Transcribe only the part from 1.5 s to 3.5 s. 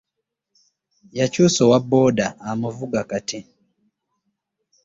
owa boda amuvuga kati